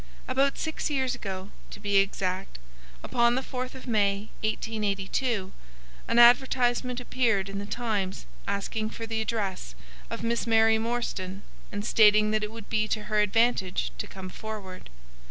[0.27, 2.57] About six years ago—to be exact,
[3.03, 9.75] upon the 4th of May, 1882—an advertisement appeared in the Times asking for the address
[10.09, 14.29] of Miss Mary Morstan and stating that it would be to her advantage to come
[14.29, 14.89] forward.